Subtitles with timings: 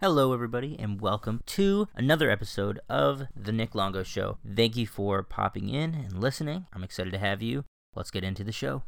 [0.00, 4.38] Hello, everybody, and welcome to another episode of The Nick Longo Show.
[4.48, 6.66] Thank you for popping in and listening.
[6.72, 7.64] I'm excited to have you.
[7.96, 8.84] Let's get into the show.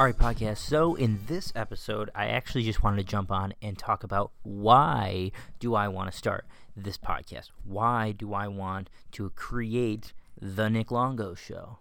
[0.00, 0.56] All right, podcast.
[0.56, 5.30] So, in this episode, I actually just wanted to jump on and talk about why
[5.58, 7.50] do I want to start this podcast?
[7.64, 11.80] Why do I want to create the Nick Longo Show?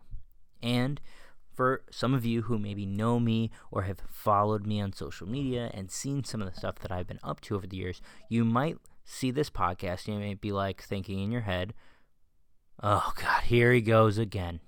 [0.62, 1.00] And
[1.54, 5.72] for some of you who maybe know me or have followed me on social media
[5.73, 8.44] and seen some of the stuff that I've been up to over the years, you
[8.44, 11.73] might see this podcast and you might be like thinking in your head,
[12.84, 14.59] oh God, here he goes again.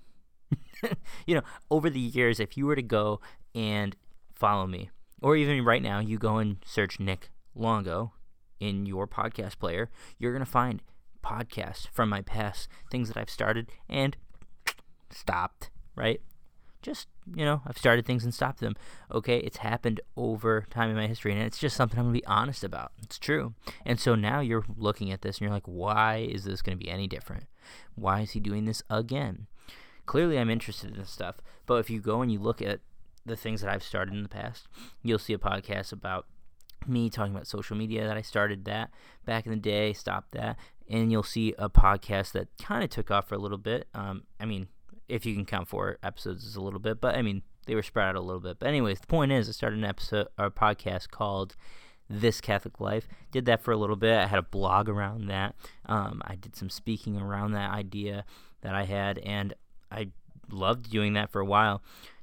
[1.25, 3.19] you know, over the years, if you were to go
[3.53, 3.95] and
[4.33, 4.89] follow me,
[5.21, 8.13] or even right now, you go and search Nick Longo
[8.59, 10.81] in your podcast player, you're going to find
[11.23, 14.17] podcasts from my past, things that I've started and
[15.09, 16.21] stopped, right?
[16.81, 18.75] Just, you know, I've started things and stopped them.
[19.11, 22.21] Okay, it's happened over time in my history, and it's just something I'm going to
[22.21, 22.91] be honest about.
[23.03, 23.53] It's true.
[23.85, 26.83] And so now you're looking at this and you're like, why is this going to
[26.83, 27.45] be any different?
[27.93, 29.47] Why is he doing this again?
[30.05, 31.37] clearly I'm interested in this stuff.
[31.65, 32.81] But if you go and you look at
[33.25, 34.67] the things that I've started in the past,
[35.03, 36.25] you'll see a podcast about
[36.87, 38.89] me talking about social media that I started that
[39.25, 40.57] back in the day, stopped that,
[40.89, 43.87] and you'll see a podcast that kind of took off for a little bit.
[43.93, 44.67] Um, I mean,
[45.07, 47.83] if you can count four episodes is a little bit, but I mean they were
[47.83, 48.57] spread out a little bit.
[48.59, 51.55] But anyways, the point is, I started an episode or a podcast called
[52.09, 53.07] this Catholic Life.
[53.31, 54.17] Did that for a little bit.
[54.17, 55.55] I had a blog around that.
[55.85, 58.25] Um, I did some speaking around that idea
[58.61, 59.53] that I had, and
[59.91, 60.09] I
[60.49, 61.81] loved doing that for a while.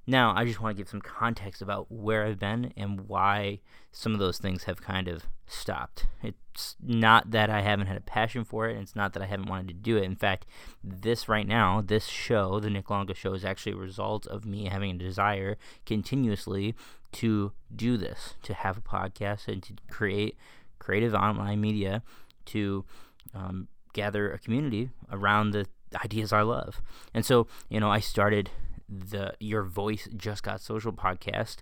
[0.08, 3.60] Now, I just want to give some context about where I've been and why
[3.92, 6.06] some of those things have kind of stopped.
[6.22, 9.26] It's not that I haven't had a passion for it, and it's not that I
[9.26, 10.04] haven't wanted to do it.
[10.04, 10.46] In fact,
[10.82, 14.64] this right now, this show, the Nick Longo show, is actually a result of me
[14.64, 16.74] having a desire continuously
[17.12, 20.38] to do this, to have a podcast and to create
[20.78, 22.02] creative online media
[22.46, 22.86] to
[23.34, 25.66] um, gather a community around the
[26.02, 26.80] ideas I love.
[27.12, 28.48] And so, you know, I started
[28.88, 31.56] the Your Voice Just Got Social podcast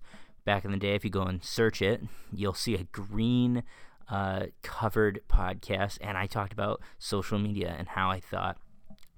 [0.45, 0.95] back in the day.
[0.95, 3.63] If you go and search it, you'll see a green
[4.09, 8.59] uh, covered podcast, and I talked about social media and how I thought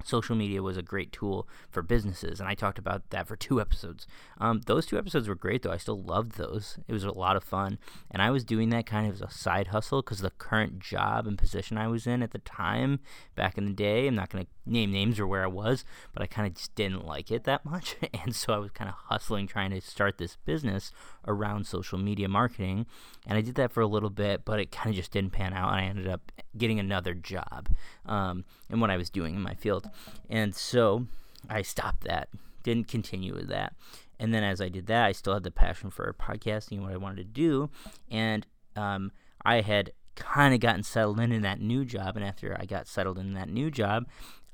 [0.05, 3.61] social media was a great tool for businesses and i talked about that for two
[3.69, 4.07] episodes.
[4.39, 5.73] Um, those two episodes were great though.
[5.73, 6.79] I still loved those.
[6.87, 7.79] It was a lot of fun
[8.11, 11.27] and i was doing that kind of as a side hustle because the current job
[11.27, 13.01] and position i was in at the time
[13.35, 16.23] back in the day i'm not going to name names or where i was but
[16.23, 18.95] i kind of just didn't like it that much and so i was kind of
[19.07, 20.93] hustling trying to start this business
[21.27, 22.87] around social media marketing
[23.27, 25.53] and i did that for a little bit but it kind of just didn't pan
[25.53, 27.69] out and i ended up getting another job
[28.07, 29.88] um, in what i was doing in my field
[30.29, 31.07] and so
[31.49, 32.29] I stopped that,
[32.63, 33.75] didn't continue with that.
[34.21, 36.93] And then as I did that, I still had the passion for podcasting and what
[36.93, 37.71] I wanted to do.
[38.11, 39.13] And um,
[39.45, 42.17] I had kind of gotten settled in in that new job.
[42.17, 44.07] And after I got settled in that new job,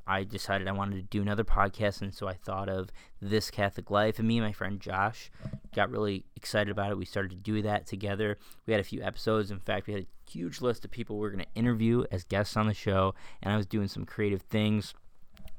[0.07, 2.91] I decided I wanted to do another podcast, and so I thought of
[3.23, 4.19] This Catholic Life.
[4.19, 5.31] And me and my friend Josh
[5.75, 6.99] got really excited about it.
[6.99, 8.37] We started to do that together.
[8.67, 9.51] We had a few episodes.
[9.51, 12.25] In fact, we had a huge list of people we were going to interview as
[12.25, 14.93] guests on the show, and I was doing some creative things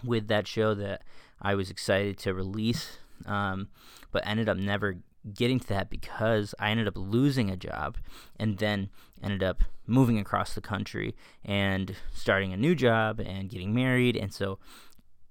[0.06, 1.04] with that show that
[1.42, 3.70] I was excited to release, um,
[4.12, 4.98] but ended up never
[5.34, 7.98] getting to that because I ended up losing a job
[8.40, 8.90] and then
[9.22, 14.16] ended up moving across the country and starting a new job and getting married.
[14.16, 14.60] And so,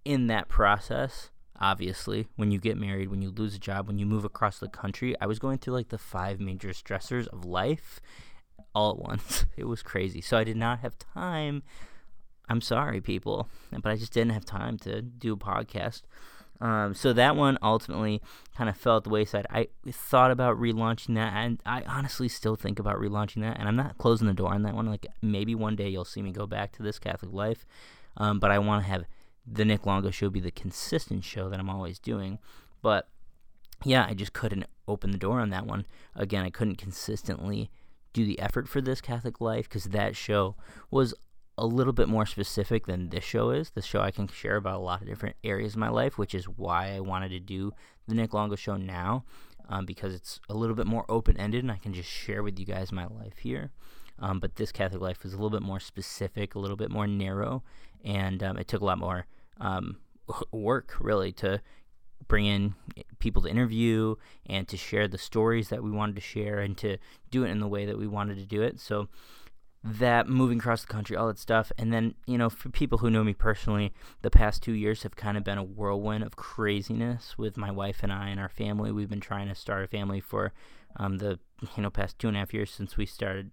[0.04, 1.30] in that process,
[1.60, 4.68] obviously, when you get married, when you lose a job, when you move across the
[4.68, 8.00] country, I was going through like the five major stressors of life
[8.74, 9.46] all at once.
[9.56, 10.20] It was crazy.
[10.20, 11.62] So, I did not have time
[12.48, 16.02] I'm sorry, people, but I just didn't have time to do a podcast.
[16.60, 18.22] Um, so that one ultimately
[18.56, 19.46] kind of fell at the wayside.
[19.50, 23.58] I thought about relaunching that, and I honestly still think about relaunching that.
[23.58, 24.86] And I'm not closing the door on that one.
[24.86, 27.66] Like maybe one day you'll see me go back to this Catholic life,
[28.16, 29.04] um, but I want to have
[29.46, 32.38] the Nick Longo show be the consistent show that I'm always doing.
[32.82, 33.08] But
[33.84, 35.86] yeah, I just couldn't open the door on that one.
[36.14, 37.70] Again, I couldn't consistently
[38.12, 40.54] do the effort for this Catholic life because that show
[40.90, 41.14] was
[41.56, 43.70] a little bit more specific than this show is.
[43.70, 46.34] This show I can share about a lot of different areas of my life, which
[46.34, 47.72] is why I wanted to do
[48.08, 49.24] the Nick Longo show now,
[49.68, 52.58] um, because it's a little bit more open ended and I can just share with
[52.58, 53.70] you guys my life here.
[54.18, 57.06] Um, but this Catholic life is a little bit more specific, a little bit more
[57.06, 57.62] narrow,
[58.04, 59.26] and um, it took a lot more
[59.60, 59.98] um,
[60.52, 61.60] work really to
[62.26, 62.74] bring in
[63.18, 64.14] people to interview
[64.46, 66.96] and to share the stories that we wanted to share and to
[67.30, 68.80] do it in the way that we wanted to do it.
[68.80, 69.08] So
[69.86, 71.70] that moving across the country, all that stuff.
[71.76, 73.92] And then, you know, for people who know me personally,
[74.22, 78.02] the past two years have kind of been a whirlwind of craziness with my wife
[78.02, 78.90] and I and our family.
[78.90, 80.54] We've been trying to start a family for
[80.96, 81.38] um, the,
[81.76, 83.50] you know, past two and a half years since we started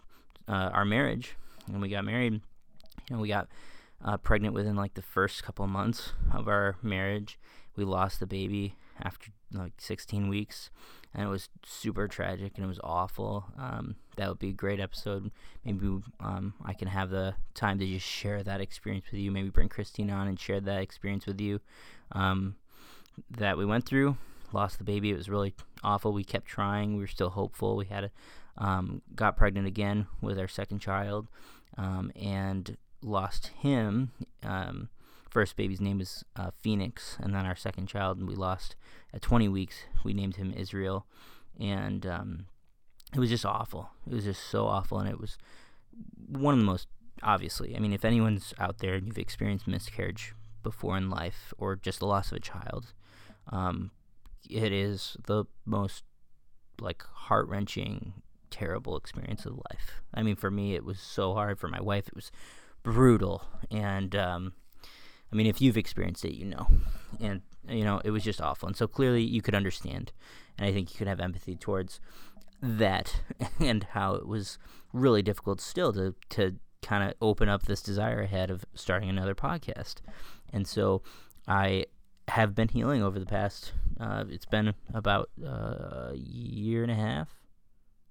[0.48, 1.36] uh, our marriage
[1.68, 2.34] and we got married.
[3.10, 3.50] You know, we got
[4.04, 7.38] uh, pregnant within like the first couple months of our marriage.
[7.76, 10.70] We lost the baby after like 16 weeks
[11.14, 13.46] and it was super tragic and it was awful.
[13.58, 15.32] Um, that would be a great episode.
[15.66, 15.88] Maybe
[16.20, 19.32] um, I can have the time to just share that experience with you.
[19.32, 21.60] Maybe bring Christine on and share that experience with you
[22.12, 22.56] um,
[23.30, 24.18] that we went through.
[24.54, 25.12] Lost the baby.
[25.12, 25.54] It was really
[25.84, 26.14] awful.
[26.14, 26.96] We kept trying.
[26.96, 27.76] We were still hopeful.
[27.76, 28.12] We had a,
[28.58, 31.28] um, got pregnant again with our second child
[31.78, 34.12] um, and lost him
[34.44, 34.90] um,
[35.32, 38.76] first baby's name is uh, Phoenix, and then our second child, and we lost
[39.14, 39.86] at 20 weeks.
[40.04, 41.08] We named him Israel,
[41.60, 42.46] and um,
[43.16, 43.90] it was just awful.
[44.06, 45.38] It was just so awful, and it was
[46.28, 46.88] one of the most
[47.24, 47.76] obviously.
[47.76, 50.34] I mean, if anyone's out there and you've experienced miscarriage
[50.64, 52.94] before in life, or just the loss of a child,
[53.50, 53.92] um,
[54.50, 56.04] it is the most
[56.80, 58.14] like heart wrenching,
[58.50, 60.02] terrible experience of life.
[60.14, 61.60] I mean, for me, it was so hard.
[61.60, 62.32] For my wife, it was
[62.84, 64.54] brutal, and um,
[65.32, 66.68] I mean, if you've experienced it, you know.
[67.20, 68.68] And, you know, it was just awful.
[68.68, 70.12] And so clearly you could understand.
[70.58, 72.00] And I think you could have empathy towards
[72.62, 73.22] that
[73.60, 74.58] and how it was
[74.94, 79.36] really difficult still to, to kind of open up this desire ahead of starting another
[79.36, 79.96] podcast.
[80.52, 81.02] And so
[81.48, 81.86] I
[82.28, 86.96] have been healing over the past, uh, it's been about uh, a year and a
[86.96, 87.30] half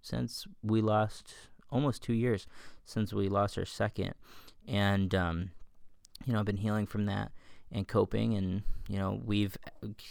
[0.03, 1.35] since we lost,
[1.71, 2.47] almost two years
[2.85, 4.15] since we lost our second.
[4.67, 5.51] And, um,
[6.25, 7.33] you know, I've been healing from that
[7.73, 9.57] and coping and you know we've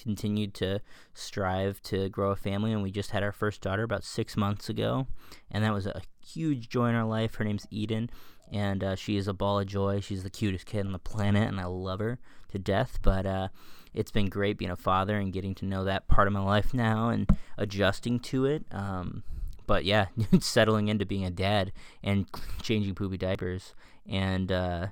[0.04, 0.80] continued to
[1.14, 4.70] strive to grow a family and we just had our first daughter about six months
[4.70, 5.08] ago
[5.52, 7.36] and that was a huge joy in our life.
[7.36, 8.10] Her name's eden
[8.52, 10.00] and uh, she is a ball of joy.
[10.00, 12.20] She's the cutest kid on the planet and i love her
[12.50, 13.50] to death but uh,
[13.94, 16.74] it's been great being a father and getting to know that part of my life
[16.74, 19.24] now and adjusting to it um,
[19.68, 20.08] but yeah
[20.40, 21.72] settling into being a dad
[22.02, 22.26] and
[22.62, 23.76] changing poopy diapers
[24.08, 24.88] and uh,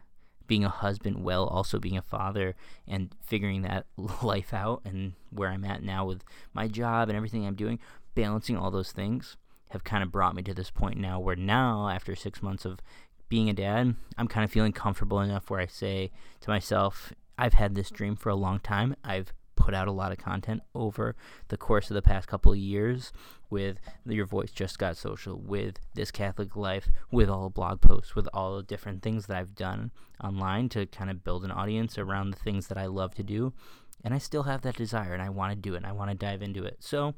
[0.47, 2.55] being a husband well, also being a father
[2.87, 3.85] and figuring that
[4.23, 6.23] life out and where I'm at now with
[6.53, 7.79] my job and everything I'm doing,
[8.15, 9.37] balancing all those things
[9.69, 12.79] have kind of brought me to this point now where now after 6 months of
[13.29, 16.11] being a dad, I'm kind of feeling comfortable enough where I say
[16.41, 18.95] to myself, I've had this dream for a long time.
[19.03, 21.15] I've put out a lot of content over
[21.49, 23.11] the course of the past couple of years
[23.49, 28.15] with Your Voice Just Got Social, with This Catholic Life, with all the blog posts,
[28.15, 29.91] with all the different things that I've done
[30.23, 33.53] online to kind of build an audience around the things that I love to do.
[34.03, 36.11] And I still have that desire and I want to do it and I want
[36.11, 36.77] to dive into it.
[36.79, 37.15] So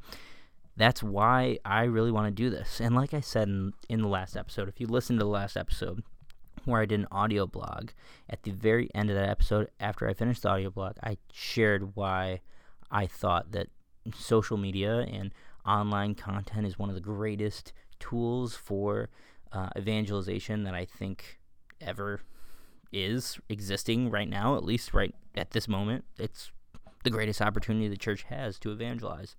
[0.78, 2.80] that's why I really want to do this.
[2.80, 5.58] And like I said in, in the last episode, if you listen to the last
[5.58, 6.04] episode,
[6.66, 7.90] where I did an audio blog.
[8.30, 11.96] At the very end of that episode, after I finished the audio blog, I shared
[11.96, 12.42] why
[12.92, 13.68] I thought that
[14.16, 15.34] social media and
[15.66, 19.10] online content is one of the greatest tools for
[19.52, 21.40] uh, evangelization that I think
[21.82, 22.22] ever
[22.92, 26.06] is existing right now, at least right at this moment.
[26.18, 26.52] It's
[27.04, 29.36] the greatest opportunity the church has to evangelize.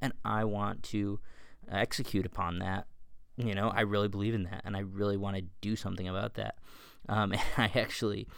[0.00, 1.20] And I want to
[1.70, 2.86] execute upon that
[3.36, 6.34] you know, I really believe in that, and I really want to do something about
[6.34, 6.56] that.
[7.08, 8.28] Um, and I actually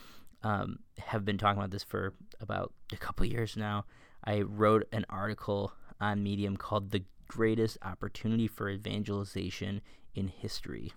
[0.43, 3.85] um, have been talking about this for about a couple years now.
[4.25, 9.81] I wrote an article on Medium called "The Greatest Opportunity for Evangelization
[10.15, 10.93] in History."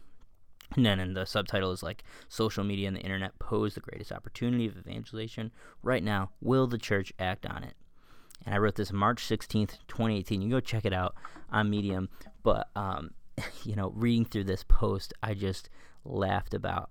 [0.76, 4.68] And then the subtitle is like social media and the internet pose the greatest opportunity
[4.68, 5.52] of evangelization
[5.82, 6.30] right now.
[6.42, 7.74] Will the church act on it?
[8.46, 10.42] And I wrote this March 16th, 2018.
[10.42, 11.16] You go check it out
[11.52, 12.10] on Medium.
[12.44, 13.12] But um,
[13.64, 15.70] you know, reading through this post, I just
[16.06, 16.90] laughed about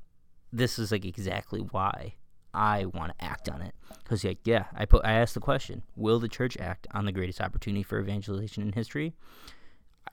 [0.52, 2.14] this is like exactly why
[2.54, 3.74] I want to act on it.
[4.02, 7.12] Because like, yeah, I put I asked the question: Will the church act on the
[7.12, 9.14] greatest opportunity for evangelization in history?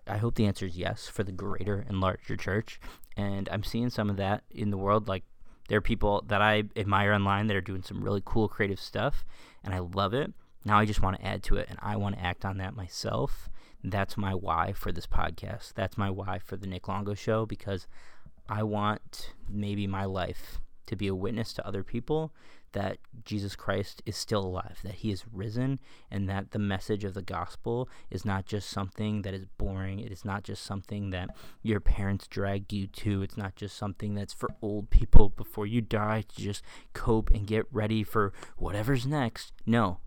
[0.07, 2.79] I, I hope the answer is yes for the greater and larger church.
[3.17, 5.07] And I'm seeing some of that in the world.
[5.07, 5.23] Like
[5.69, 9.25] there are people that I admire online that are doing some really cool creative stuff,
[9.63, 10.33] and I love it.
[10.65, 12.75] Now I just want to add to it, and I want to act on that
[12.75, 13.49] myself.
[13.91, 15.73] That's my why for this podcast.
[15.73, 17.87] That's my why for the Nick Longo show because
[18.49, 22.31] I want maybe my life to be a witness to other people
[22.73, 25.79] that Jesus Christ is still alive, that he is risen,
[26.11, 29.99] and that the message of the gospel is not just something that is boring.
[29.99, 31.29] It is not just something that
[31.63, 33.21] your parents dragged you to.
[33.21, 36.63] It's not just something that's for old people before you die to just
[36.93, 39.53] cope and get ready for whatever's next.
[39.65, 39.99] No.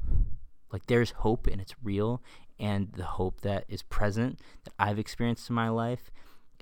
[0.71, 2.23] Like there's hope and it's real,
[2.59, 6.11] and the hope that is present that I've experienced in my life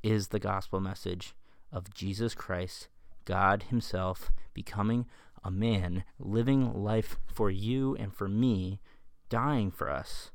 [0.03, 1.35] is the gospel message
[1.73, 2.88] of Jesus Christ,
[3.25, 5.07] God Himself, becoming
[5.43, 8.81] a man, living life for you and for me,
[9.29, 10.31] dying for us,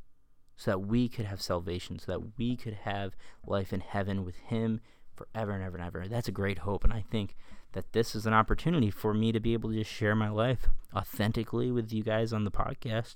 [0.55, 3.15] so that we could have salvation, so that we could have
[3.45, 4.81] life in heaven with Him
[5.15, 6.07] forever and ever and ever.
[6.07, 7.35] That's a great hope, and I think
[7.73, 10.67] that this is an opportunity for me to be able to just share my life
[10.93, 13.15] authentically with you guys on the podcast.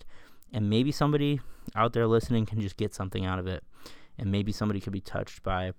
[0.51, 1.41] And maybe somebody
[1.75, 3.63] out there listening can just get something out of it.
[4.17, 5.73] And maybe somebody could be touched by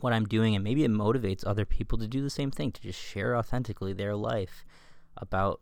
[0.00, 2.82] what I'm doing, and maybe it motivates other people to do the same thing, to
[2.82, 4.64] just share authentically their life
[5.16, 5.60] about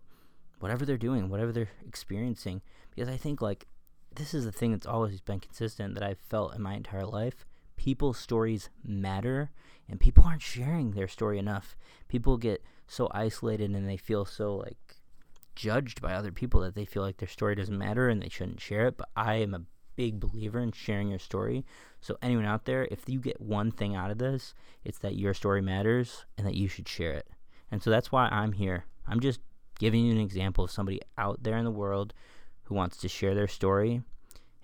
[0.61, 2.63] whatever they're doing, whatever they're experiencing.
[2.91, 3.67] Because I think, like,
[4.15, 7.47] this is the thing that's always been consistent that I've felt in my entire life.
[7.77, 9.51] People's stories matter,
[9.89, 11.77] and people aren't sharing their story enough.
[12.09, 15.00] People get so isolated and they feel so, like,
[15.54, 18.61] judged by other people that they feel like their story doesn't matter and they shouldn't
[18.61, 18.97] share it.
[18.97, 19.62] But I am a
[19.97, 21.64] big believer in sharing your story.
[22.00, 24.54] So, anyone out there, if you get one thing out of this,
[24.85, 27.28] it's that your story matters and that you should share it.
[27.71, 28.85] And so that's why I'm here.
[29.07, 29.40] I'm just
[29.78, 32.12] giving you an example of somebody out there in the world
[32.64, 34.02] who wants to share their story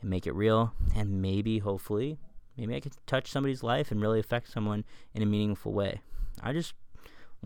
[0.01, 0.73] and make it real.
[0.95, 2.19] And maybe, hopefully,
[2.57, 6.01] maybe I can touch somebody's life and really affect someone in a meaningful way.
[6.43, 6.75] I just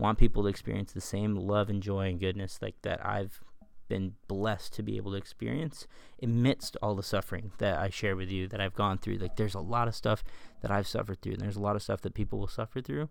[0.01, 3.39] want people to experience the same love and joy and goodness like that I've
[3.87, 5.85] been blessed to be able to experience
[6.23, 9.17] amidst all the suffering that I share with you that I've gone through.
[9.17, 10.23] Like there's a lot of stuff
[10.61, 13.09] that I've suffered through and there's a lot of stuff that people will suffer through.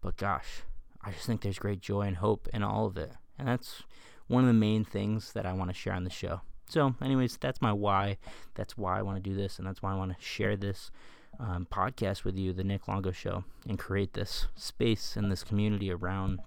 [0.00, 0.62] But gosh,
[1.02, 3.12] I just think there's great joy and hope in all of it.
[3.38, 3.82] And that's
[4.28, 6.42] one of the main things that I want to share on the show.
[6.68, 8.18] So, anyways, that's my why.
[8.54, 10.90] That's why I want to do this, and that's why I want to share this
[11.38, 15.90] um, podcast with you, the Nick Longo Show, and create this space and this community
[15.90, 16.40] around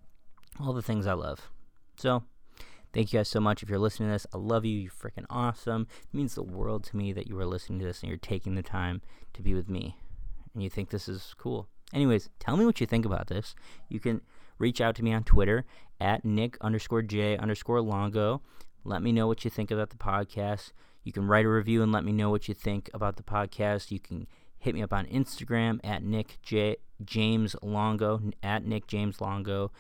[0.60, 1.50] all the things I love.
[1.98, 2.24] So,
[2.94, 3.64] thank you guys so much.
[3.64, 4.78] If you're listening to this, I love you.
[4.78, 5.88] You're freaking awesome.
[6.04, 8.56] It means the world to me that you are listening to this and you're taking
[8.56, 9.02] the time
[9.34, 9.98] to be with me
[10.56, 11.68] and you think this is cool.
[11.94, 13.54] Anyways, tell me what you think about this.
[13.90, 14.22] You can
[14.58, 15.66] reach out to me on Twitter
[16.00, 18.42] at Nick underscore J underscore Longo.
[18.84, 20.72] Let me know what you think about the podcast.
[21.04, 23.92] You can write a review and let me know what you think about the podcast.
[23.92, 24.28] You can
[24.60, 29.72] hit me up on Instagram at Nick J James Longo at Nick James Longo.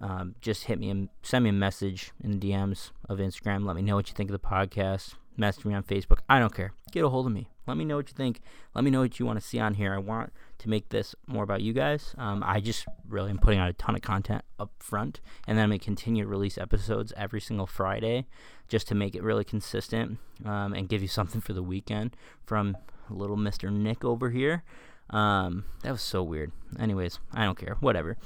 [0.00, 3.64] Um, just hit me and send me a message in the DMs of Instagram.
[3.64, 5.14] Let me know what you think of the podcast.
[5.36, 6.18] Message me on Facebook.
[6.28, 6.72] I don't care.
[6.92, 7.48] Get a hold of me.
[7.66, 8.40] Let me know what you think.
[8.74, 9.94] Let me know what you want to see on here.
[9.94, 12.14] I want to make this more about you guys.
[12.18, 15.64] Um, I just really am putting out a ton of content up front, and then
[15.64, 18.26] I'm going to continue to release episodes every single Friday
[18.68, 22.76] just to make it really consistent um, and give you something for the weekend from
[23.10, 23.72] little Mr.
[23.72, 24.62] Nick over here.
[25.10, 26.52] Um, that was so weird.
[26.78, 27.76] Anyways, I don't care.
[27.80, 28.16] Whatever.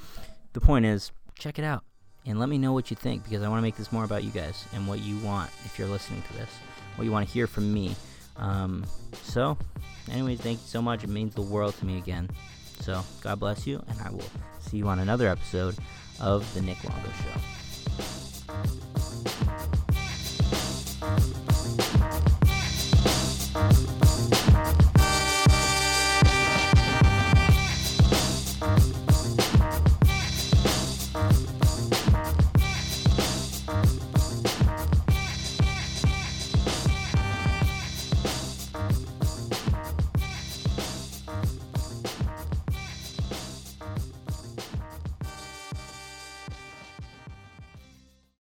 [0.52, 1.84] The point is, check it out
[2.26, 4.24] and let me know what you think because I want to make this more about
[4.24, 6.50] you guys and what you want if you're listening to this,
[6.96, 7.96] what you want to hear from me.
[8.36, 8.84] Um,
[9.22, 9.58] so,
[10.10, 11.04] anyways, thank you so much.
[11.04, 12.28] It means the world to me again.
[12.80, 14.30] So, God bless you, and I will
[14.60, 15.76] see you on another episode
[16.20, 18.87] of The Nick Longo Show.